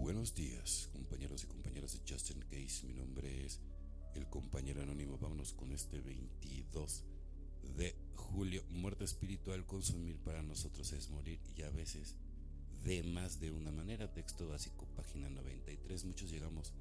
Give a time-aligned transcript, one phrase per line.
[0.00, 2.86] Buenos días, compañeros y compañeras de Justin Case.
[2.86, 3.60] Mi nombre es
[4.14, 5.18] el compañero anónimo.
[5.18, 7.04] Vámonos con este 22
[7.76, 8.62] de julio.
[8.70, 12.16] Muerte espiritual, consumir para nosotros es morir y a veces
[12.84, 14.12] de más de una manera.
[14.12, 16.04] Texto básico, página 93.
[16.04, 16.72] Muchos llegamos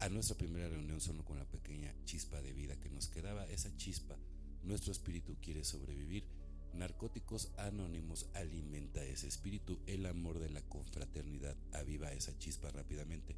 [0.00, 3.46] a nuestra primera reunión solo con la pequeña chispa de vida que nos quedaba.
[3.48, 4.16] Esa chispa,
[4.62, 6.24] nuestro espíritu quiere sobrevivir
[6.74, 13.36] Narcóticos Anónimos alimenta ese espíritu, el amor de la confraternidad aviva esa chispa rápidamente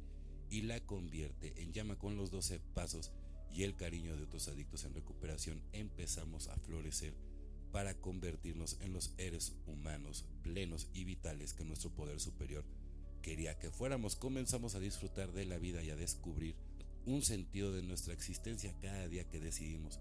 [0.49, 3.11] y la convierte en llama con los 12 pasos
[3.51, 7.13] y el cariño de otros adictos en recuperación empezamos a florecer
[7.71, 12.63] para convertirnos en los seres humanos plenos y vitales que nuestro poder superior
[13.21, 14.15] quería que fuéramos.
[14.15, 16.55] Comenzamos a disfrutar de la vida y a descubrir
[17.05, 19.99] un sentido de nuestra existencia cada día que decidimos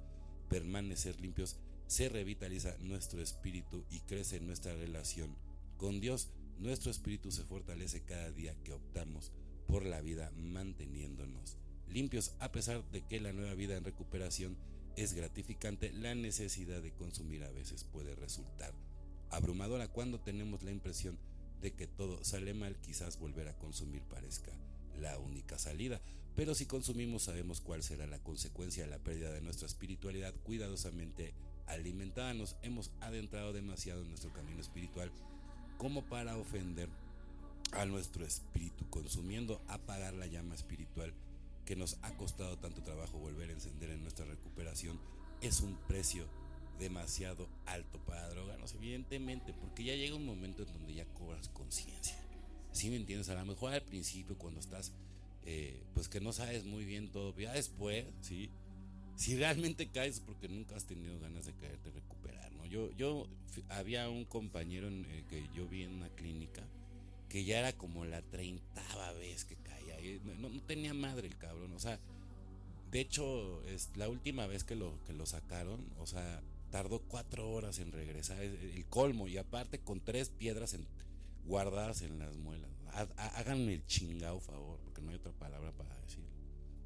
[0.48, 5.36] permanecer limpios se revitaliza nuestro espíritu y crece nuestra relación
[5.76, 6.30] con Dios.
[6.58, 9.32] Nuestro espíritu se fortalece cada día que optamos
[9.66, 14.56] por la vida manteniéndonos limpios a pesar de que la nueva vida en recuperación
[14.96, 18.72] es gratificante, la necesidad de consumir a veces puede resultar
[19.30, 21.18] abrumadora cuando tenemos la impresión
[21.60, 24.52] de que todo sale mal, quizás volver a consumir parezca
[25.00, 26.00] la única salida,
[26.36, 31.34] pero si consumimos sabemos cuál será la consecuencia de la pérdida de nuestra espiritualidad cuidadosamente
[31.66, 35.10] alimentada, nos hemos adentrado demasiado en nuestro camino espiritual
[35.78, 36.88] como para ofender
[37.72, 41.12] a nuestro espíritu, consumiendo apagar la llama espiritual
[41.64, 45.00] que nos ha costado tanto trabajo volver a encender en nuestra recuperación,
[45.40, 46.26] es un precio
[46.78, 52.16] demasiado alto para drogarnos, evidentemente, porque ya llega un momento en donde ya cobras conciencia.
[52.72, 53.28] Si me entiendes?
[53.28, 54.92] A lo mejor al principio, cuando estás,
[55.46, 58.50] eh, pues que no sabes muy bien todo, ya después, sí,
[59.16, 62.66] si realmente caes porque nunca has tenido ganas de caerte recuperar, ¿no?
[62.66, 63.26] Yo, yo
[63.68, 66.62] había un compañero en, eh, que yo vi en una clínica
[67.28, 69.96] que ya era como la treintava vez que caía.
[70.38, 71.98] No, tenía madre el cabrón, o sea,
[72.90, 77.50] de hecho, es la última vez que lo, que lo sacaron, o sea, tardó cuatro
[77.50, 80.76] horas en regresar, el colmo, y aparte con tres piedras
[81.44, 82.70] guardadas en las muelas.
[83.16, 86.30] Háganme el chingado favor, porque no hay otra palabra para decirlo.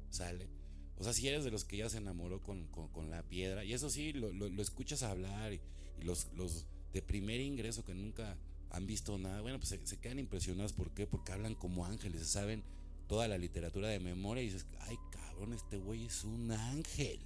[0.09, 0.58] Sale.
[0.99, 2.67] O sea, si eres de los que ya se enamoró con,
[3.09, 5.61] la piedra, y eso sí, lo, escuchas hablar, y,
[6.01, 8.37] los, los de primer ingreso que nunca
[8.69, 10.73] han visto nada, bueno, pues se, quedan impresionados.
[10.73, 11.07] ¿Por qué?
[11.07, 12.63] Porque hablan como ángeles, saben
[13.07, 17.19] toda la literatura de memoria y dices, ay cabrón, este güey es un ángel.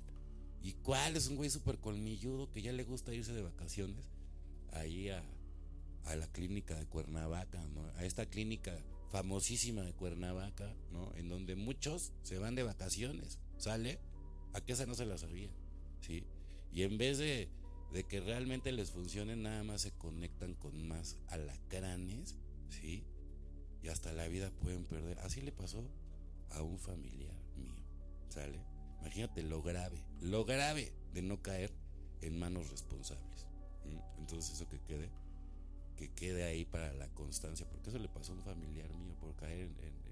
[0.61, 1.17] ¿Y cuál?
[1.17, 4.05] Es un güey súper colmilludo que ya le gusta irse de vacaciones
[4.71, 5.23] ahí a,
[6.05, 7.85] a la clínica de Cuernavaca, ¿no?
[7.97, 8.77] A esta clínica
[9.11, 11.13] famosísima de Cuernavaca, ¿no?
[11.15, 13.39] En donde muchos se van de vacaciones.
[13.63, 13.97] ¿Sale?
[14.51, 15.49] A que esa no se la sabía.
[16.01, 16.25] ¿Sí?
[16.73, 17.47] Y en vez de,
[17.93, 22.35] de que realmente les funcione, nada más se conectan con más alacranes,
[22.67, 23.05] ¿sí?
[23.81, 25.17] Y hasta la vida pueden perder.
[25.19, 25.81] Así le pasó
[26.49, 27.85] a un familiar mío,
[28.27, 28.59] ¿sale?
[28.99, 31.71] Imagínate lo grave, lo grave de no caer
[32.19, 33.47] en manos responsables.
[34.17, 35.09] Entonces eso que quede,
[35.95, 39.37] que quede ahí para la constancia, porque eso le pasó a un familiar mío por
[39.37, 40.03] caer en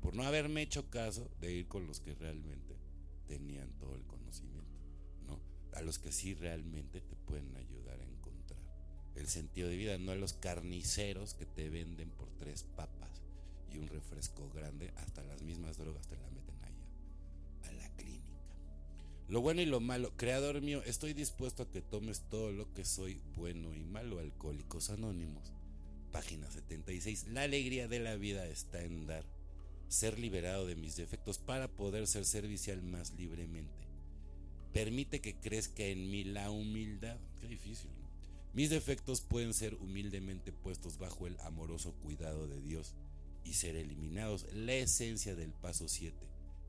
[0.00, 2.76] por no haberme hecho caso de ir con los que realmente
[3.26, 4.80] tenían todo el conocimiento,
[5.26, 5.40] ¿no?
[5.74, 8.60] A los que sí realmente te pueden ayudar a encontrar
[9.16, 13.10] el sentido de vida, no a los carniceros que te venden por tres papas
[13.72, 18.26] y un refresco grande, hasta las mismas drogas te la meten allá, a la clínica.
[19.28, 22.84] Lo bueno y lo malo, creador mío, estoy dispuesto a que tomes todo lo que
[22.84, 25.52] soy bueno y malo, Alcohólicos Anónimos.
[26.12, 27.28] Página 76.
[27.28, 29.24] La alegría de la vida está en dar
[29.88, 33.86] ser liberado de mis defectos para poder ser servicial más libremente.
[34.72, 37.16] Permite que crezca en mí la humildad.
[37.40, 37.90] Qué difícil.
[38.52, 42.94] Mis defectos pueden ser humildemente puestos bajo el amoroso cuidado de Dios
[43.44, 44.46] y ser eliminados.
[44.54, 46.16] La esencia del paso 7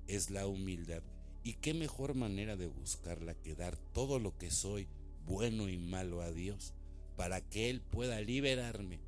[0.08, 1.02] es la humildad.
[1.44, 4.88] ¿Y qué mejor manera de buscarla que dar todo lo que soy,
[5.26, 6.74] bueno y malo, a Dios,
[7.16, 9.00] para que Él pueda liberarme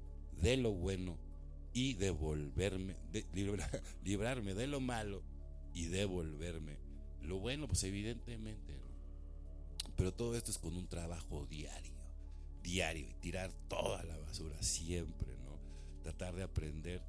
[0.42, 1.18] de lo bueno
[1.74, 3.26] y devolverme, de,
[4.04, 5.24] librarme de lo malo
[5.74, 6.78] y devolverme
[7.24, 8.90] lo bueno, pues evidentemente, ¿no?
[9.96, 11.94] Pero todo esto es con un trabajo diario,
[12.64, 15.60] diario, y tirar toda la basura siempre, ¿no?
[16.04, 17.04] Tratar de aprender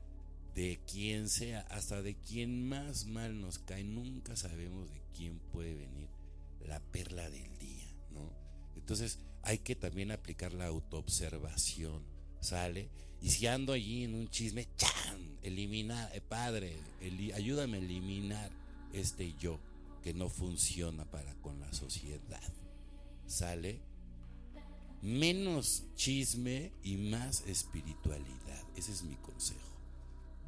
[0.54, 5.74] de quien sea, hasta de quien más mal nos cae, nunca sabemos de quién puede
[5.74, 6.08] venir
[6.66, 8.30] la perla del día, ¿no?
[8.76, 12.02] Entonces hay que también aplicar la autoobservación,
[12.40, 12.90] ¿sale?
[13.22, 15.38] Y si ando allí en un chisme, ¡chan!
[15.42, 16.76] Elimina, eh, padre,
[17.34, 18.50] ayúdame a eliminar
[18.92, 19.58] este yo
[20.02, 22.52] que no funciona para con la sociedad.
[23.26, 23.80] ¿Sale?
[25.02, 28.64] Menos chisme y más espiritualidad.
[28.76, 29.70] Ese es mi consejo.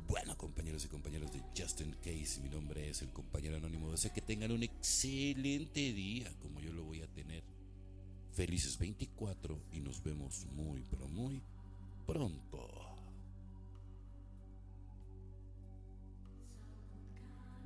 [0.09, 3.91] Bueno, compañeros y compañeras de Justin Case, mi nombre es el compañero anónimo.
[3.91, 7.43] Deseo que tengan un excelente día, como yo lo voy a tener.
[8.33, 11.43] Felices 24 y nos vemos muy, pero muy
[12.07, 12.82] pronto.